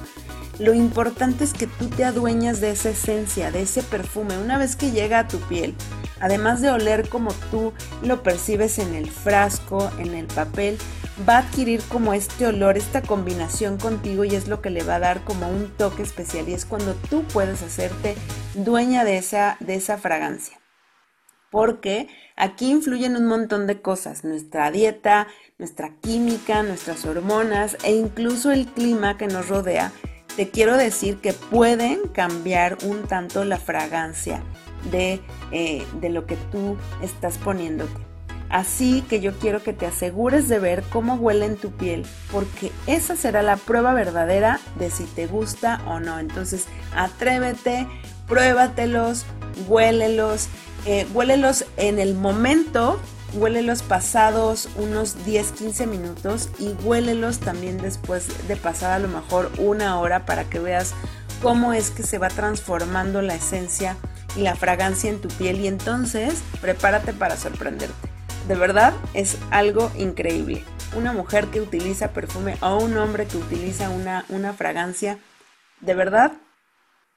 Lo 0.60 0.76
importante 0.76 1.44
es 1.44 1.54
que 1.54 1.66
tú 1.66 1.88
te 1.88 2.04
adueñas 2.06 2.62
de 2.62 2.70
esa 2.70 2.92
esencia, 2.92 3.50
de 3.50 3.64
ese 3.64 3.82
perfume, 3.82 4.38
una 4.38 4.60
vez 4.60 4.76
que 4.76 4.92
llega 4.92 5.18
a 5.18 5.28
tu 5.28 5.40
piel. 5.40 5.74
Además 6.20 6.62
de 6.62 6.70
oler 6.70 7.10
como 7.10 7.34
tú 7.50 7.74
lo 8.04 8.22
percibes 8.22 8.78
en 8.78 8.94
el 8.94 9.10
frasco, 9.10 9.90
en 9.98 10.14
el 10.14 10.28
papel, 10.28 10.78
va 11.28 11.38
a 11.38 11.40
adquirir 11.40 11.82
como 11.90 12.14
este 12.14 12.46
olor, 12.46 12.78
esta 12.78 13.02
combinación 13.02 13.80
contigo 13.80 14.26
y 14.26 14.36
es 14.36 14.48
lo 14.48 14.62
que 14.62 14.70
le 14.70 14.84
va 14.84 14.98
a 14.98 15.00
dar 15.00 15.24
como 15.24 15.50
un 15.50 15.72
toque 15.76 16.04
especial 16.04 16.48
y 16.48 16.54
es 16.54 16.66
cuando 16.66 16.94
tú 17.10 17.24
puedes 17.34 17.64
hacerte 17.64 18.16
dueña 18.54 19.04
de 19.04 19.18
esa, 19.18 19.58
de 19.60 19.74
esa 19.74 19.98
fragancia. 19.98 20.60
Porque 21.56 22.10
aquí 22.36 22.70
influyen 22.70 23.16
un 23.16 23.28
montón 23.28 23.66
de 23.66 23.80
cosas, 23.82 24.26
nuestra 24.26 24.72
dieta, 24.72 25.28
nuestra 25.58 25.96
química, 26.02 26.64
nuestras 26.64 27.06
hormonas 27.06 27.78
e 27.86 27.96
incluso 27.96 28.52
el 28.52 28.66
clima 28.66 29.16
que 29.16 29.28
nos 29.28 29.48
rodea 29.48 29.94
te 30.36 30.50
quiero 30.50 30.76
decir 30.76 31.20
que 31.22 31.32
pueden 31.32 32.10
cambiar 32.10 32.78
un 32.84 33.04
tanto 33.04 33.46
la 33.46 33.58
fragancia 33.58 34.44
de, 34.92 35.22
eh, 35.54 35.86
de 36.02 36.10
lo 36.10 36.26
que 36.26 36.36
tú 36.52 36.76
estás 37.02 37.38
poniéndote. 37.38 38.02
Así 38.50 39.02
que 39.04 39.22
yo 39.22 39.40
quiero 39.40 39.64
que 39.64 39.72
te 39.72 39.86
asegures 39.86 40.50
de 40.50 40.60
ver 40.60 40.84
cómo 40.92 41.16
huele 41.16 41.46
en 41.46 41.56
tu 41.56 41.72
piel, 41.72 42.06
porque 42.34 42.74
esa 42.86 43.16
será 43.16 43.44
la 43.44 43.56
prueba 43.56 43.94
verdadera 43.94 44.60
de 44.78 44.92
si 44.92 45.06
te 45.06 45.26
gusta 45.26 45.82
o 45.88 46.02
no. 46.02 46.20
Entonces, 46.20 46.68
atrévete, 46.94 47.88
pruébatelos, 48.28 49.26
huélelos, 49.70 50.50
eh, 50.86 51.08
huélelos 51.14 51.66
en 51.78 52.00
el 52.00 52.16
momento 52.16 53.00
huélelos 53.34 53.82
pasados 53.84 54.70
unos 54.78 55.18
10-15 55.26 55.88
minutos 55.88 56.50
y 56.60 56.70
huélelos 56.84 57.40
también 57.40 57.78
después 57.78 58.48
de 58.48 58.56
pasar 58.56 58.92
a 58.92 59.00
lo 59.00 59.08
mejor 59.08 59.52
una 59.58 60.00
hora 60.00 60.26
para 60.26 60.46
que 60.46 60.60
veas 60.60 60.94
cómo 61.42 61.74
es 61.74 61.92
que 61.92 62.04
se 62.04 62.18
va 62.18 62.30
transformando 62.30 63.22
la 63.22 63.36
esencia 63.36 63.98
y 64.36 64.42
la 64.42 64.56
fragancia 64.56 65.10
en 65.10 65.22
tu 65.22 65.28
piel 65.28 65.60
y 65.60 65.68
entonces 65.68 66.42
prepárate 66.62 67.14
para 67.14 67.38
sorprenderte. 67.38 68.10
De 68.48 68.56
verdad 68.56 68.94
es 69.14 69.38
algo 69.52 69.92
increíble. 69.98 70.64
Una 70.96 71.14
mujer 71.14 71.48
que 71.48 71.62
utiliza 71.62 72.12
perfume 72.12 72.58
o 72.62 72.78
un 72.78 72.98
hombre 72.98 73.26
que 73.26 73.38
utiliza 73.38 73.90
una, 73.90 74.26
una 74.30 74.54
fragancia, 74.54 75.20
de 75.82 75.94
verdad 75.94 76.34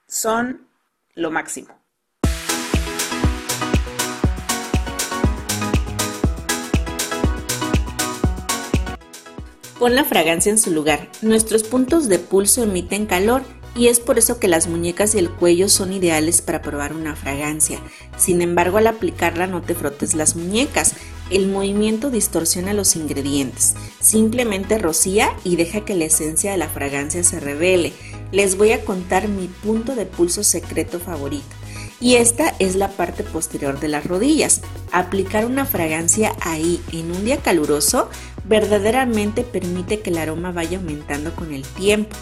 son 0.07 0.67
lo 1.15 1.31
máximo. 1.31 1.78
Pon 9.79 9.95
la 9.95 10.03
fragancia 10.03 10.49
en 10.49 10.57
su 10.57 10.71
lugar. 10.71 11.07
Nuestros 11.21 11.63
puntos 11.63 12.09
de 12.09 12.19
pulso 12.19 12.61
emiten 12.63 13.05
calor 13.05 13.43
y 13.77 13.87
es 13.87 14.01
por 14.01 14.19
eso 14.19 14.37
que 14.37 14.49
las 14.49 14.67
muñecas 14.67 15.15
y 15.15 15.19
el 15.19 15.29
cuello 15.29 15.69
son 15.69 15.93
ideales 15.93 16.41
para 16.41 16.61
probar 16.61 16.91
una 16.91 17.15
fragancia. 17.15 17.79
Sin 18.17 18.41
embargo, 18.41 18.77
al 18.77 18.87
aplicarla 18.87 19.47
no 19.47 19.61
te 19.61 19.75
frotes 19.75 20.15
las 20.15 20.35
muñecas. 20.35 20.95
El 21.29 21.47
movimiento 21.47 22.09
distorsiona 22.09 22.73
los 22.73 22.97
ingredientes. 22.97 23.75
Simplemente 24.01 24.77
rocía 24.79 25.31
y 25.45 25.55
deja 25.55 25.85
que 25.85 25.95
la 25.95 26.05
esencia 26.05 26.51
de 26.51 26.57
la 26.57 26.67
fragancia 26.67 27.23
se 27.23 27.39
revele. 27.39 27.93
Les 28.33 28.57
voy 28.57 28.73
a 28.73 28.83
contar 28.83 29.29
mi 29.29 29.47
punto 29.47 29.95
de 29.95 30.05
pulso 30.05 30.43
secreto 30.43 30.99
favorito 30.99 31.55
y 32.01 32.15
esta 32.15 32.55
es 32.59 32.75
la 32.75 32.89
parte 32.89 33.23
posterior 33.23 33.79
de 33.79 33.89
las 33.89 34.05
rodillas. 34.05 34.61
Aplicar 34.91 35.45
una 35.45 35.65
fragancia 35.65 36.33
ahí 36.41 36.81
en 36.91 37.11
un 37.11 37.25
día 37.25 37.37
caluroso 37.37 38.09
verdaderamente 38.49 39.43
permite 39.43 40.01
que 40.01 40.09
el 40.09 40.17
aroma 40.17 40.51
vaya 40.51 40.79
aumentando 40.79 41.33
con 41.35 41.53
el 41.53 41.63
tiempo. 41.63 42.17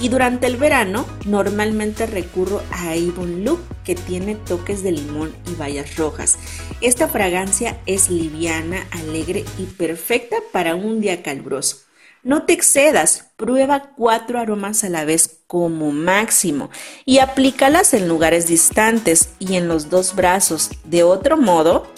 Y 0.00 0.08
durante 0.08 0.46
el 0.46 0.56
verano 0.56 1.04
normalmente 1.26 2.06
recurro 2.06 2.62
a 2.70 2.92
Avon 2.92 3.44
Look 3.44 3.60
que 3.84 3.94
tiene 3.94 4.36
toques 4.36 4.82
de 4.82 4.92
limón 4.92 5.34
y 5.50 5.54
bayas 5.54 5.96
rojas. 5.96 6.38
Esta 6.80 7.08
fragancia 7.08 7.78
es 7.84 8.08
liviana, 8.08 8.86
alegre 8.90 9.44
y 9.58 9.64
perfecta 9.64 10.36
para 10.50 10.74
un 10.76 11.00
día 11.00 11.22
caluroso. 11.22 11.78
No 12.24 12.44
te 12.44 12.52
excedas, 12.52 13.32
prueba 13.36 13.90
cuatro 13.96 14.38
aromas 14.38 14.84
a 14.84 14.88
la 14.88 15.04
vez 15.04 15.40
como 15.48 15.90
máximo 15.90 16.70
y 17.04 17.18
aplícalas 17.18 17.94
en 17.94 18.08
lugares 18.08 18.46
distantes 18.46 19.30
y 19.40 19.56
en 19.56 19.66
los 19.66 19.90
dos 19.90 20.14
brazos. 20.14 20.70
De 20.84 21.02
otro 21.02 21.36
modo, 21.36 21.88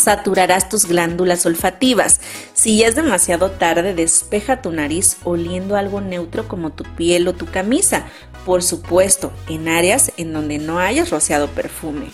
saturarás 0.00 0.68
tus 0.68 0.86
glándulas 0.86 1.46
olfativas. 1.46 2.20
Si 2.52 2.78
ya 2.78 2.88
es 2.88 2.94
demasiado 2.94 3.50
tarde, 3.50 3.94
despeja 3.94 4.62
tu 4.62 4.72
nariz 4.72 5.16
oliendo 5.24 5.76
algo 5.76 6.00
neutro 6.00 6.48
como 6.48 6.70
tu 6.70 6.84
piel 6.84 7.28
o 7.28 7.34
tu 7.34 7.46
camisa. 7.46 8.06
Por 8.44 8.62
supuesto, 8.62 9.32
en 9.48 9.68
áreas 9.68 10.12
en 10.16 10.32
donde 10.32 10.58
no 10.58 10.78
hayas 10.78 11.10
rociado 11.10 11.48
perfume. 11.48 12.10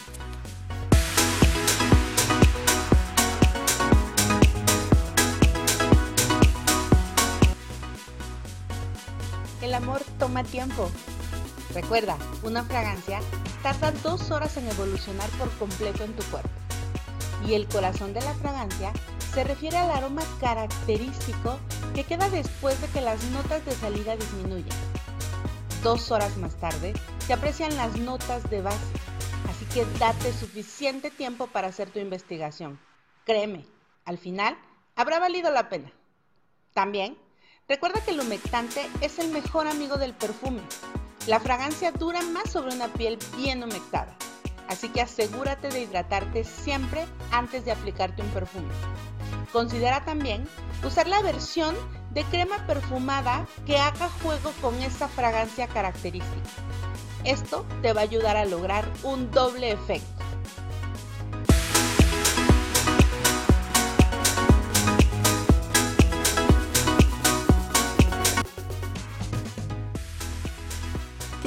amor 9.77 10.03
toma 10.19 10.43
tiempo. 10.43 10.91
Recuerda, 11.75 12.17
una 12.43 12.65
fragancia 12.65 13.21
tarda 13.63 13.93
dos 14.03 14.31
horas 14.31 14.57
en 14.57 14.69
evolucionar 14.69 15.29
por 15.31 15.51
completo 15.59 16.05
en 16.05 16.13
tu 16.15 16.25
cuerpo. 16.25 16.66
Y 17.47 17.55
el 17.55 17.67
corazón 17.69 18.13
de 18.13 18.21
la 18.21 18.35
fragancia 18.35 18.93
se 19.33 19.45
refiere 19.45 19.77
al 19.77 19.91
aroma 19.91 20.23
característico 20.41 21.59
que 21.95 22.05
queda 22.05 22.29
después 22.31 22.81
de 22.81 22.89
que 22.89 23.01
las 23.01 23.23
notas 23.31 23.65
de 23.65 23.73
salida 23.73 24.17
disminuyen. 24.17 24.75
Dos 25.83 26.11
horas 26.11 26.37
más 26.39 26.57
tarde 26.57 26.95
se 27.27 27.33
aprecian 27.33 27.77
las 27.77 27.97
notas 27.97 28.49
de 28.51 28.63
base, 28.63 28.79
así 29.49 29.65
que 29.67 29.85
date 29.99 30.33
suficiente 30.33 31.11
tiempo 31.11 31.47
para 31.47 31.69
hacer 31.69 31.91
tu 31.91 32.01
investigación. 32.01 32.81
Créeme, 33.25 33.65
al 34.05 34.19
final 34.19 34.59
habrá 34.97 35.21
valido 35.21 35.51
la 35.51 35.69
pena. 35.69 35.93
También 36.75 37.17
Recuerda 37.69 38.01
que 38.05 38.13
el 38.13 38.21
humectante 38.21 38.89
es 39.01 39.19
el 39.19 39.29
mejor 39.33 39.67
amigo 39.67 39.97
del 39.97 40.15
perfume. 40.15 40.61
La 41.27 41.41
fragancia 41.41 41.91
dura 41.91 42.23
más 42.23 42.53
sobre 42.53 42.73
una 42.73 42.87
piel 42.87 43.19
bien 43.37 43.65
humectada, 43.65 44.17
así 44.69 44.89
que 44.89 45.01
asegúrate 45.01 45.69
de 45.69 45.81
hidratarte 45.81 46.45
siempre 46.45 47.07
antes 47.31 47.65
de 47.65 47.73
aplicarte 47.73 48.23
un 48.23 48.29
perfume. 48.29 48.73
Considera 49.53 50.05
también 50.05 50.47
usar 50.85 51.07
la 51.07 51.23
versión 51.23 51.75
de 52.13 52.25
crema 52.25 52.67
perfumada 52.67 53.47
que 53.67 53.79
haga 53.79 54.09
juego 54.23 54.53
con 54.61 54.75
esta 54.83 55.09
fragancia 55.09 55.67
característica. 55.69 56.51
Esto 57.25 57.65
te 57.83 57.93
va 57.93 58.01
a 58.03 58.05
ayudar 58.05 58.37
a 58.37 58.45
lograr 58.45 58.85
un 59.03 59.31
doble 59.31 59.73
efecto. 59.73 60.17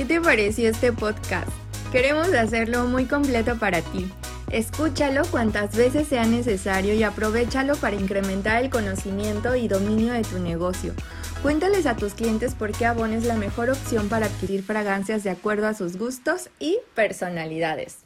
te 0.09 0.19
pareció 0.19 0.71
este 0.71 0.91
podcast? 0.91 1.58
Queremos 1.91 2.31
hacerlo 2.35 2.85
muy 2.85 3.05
completo 3.05 3.57
para 3.57 3.81
ti. 3.81 4.11
Escúchalo 4.51 5.23
cuantas 5.25 5.75
veces 5.75 6.07
sea 6.07 6.23
necesario 6.25 6.93
y 6.93 7.01
aprovechalo 7.01 7.75
para 7.77 7.95
incrementar 7.95 8.63
el 8.63 8.69
conocimiento 8.69 9.55
y 9.55 9.67
dominio 9.67 10.13
de 10.13 10.21
tu 10.21 10.37
negocio. 10.37 10.93
Cuéntales 11.41 11.87
a 11.87 11.95
tus 11.95 12.13
clientes 12.13 12.53
por 12.53 12.73
qué 12.73 12.85
Avon 12.85 13.13
es 13.13 13.25
la 13.25 13.35
mejor 13.35 13.71
opción 13.71 14.07
para 14.07 14.27
adquirir 14.27 14.63
fragancias 14.63 15.23
de 15.23 15.31
acuerdo 15.31 15.67
a 15.67 15.73
sus 15.73 15.97
gustos 15.97 16.49
y 16.59 16.77
personalidades. 16.93 17.97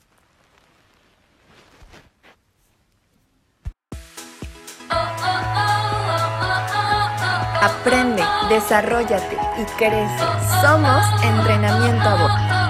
Aprende, 7.62 8.24
desarrollate 8.50 9.38
y 9.58 9.65
crece. 9.78 10.26
Somos 10.62 11.06
Entrenamiento 11.24 12.08
Avon. 12.08 12.62